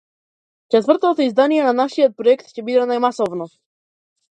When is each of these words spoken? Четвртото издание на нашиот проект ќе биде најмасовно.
Четвртото 0.75 1.25
издание 1.25 1.67
на 1.67 1.75
нашиот 1.81 2.17
проект 2.23 2.51
ќе 2.55 2.67
биде 2.71 2.89
најмасовно. 2.95 3.51